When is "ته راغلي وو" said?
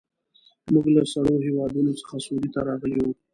2.53-3.11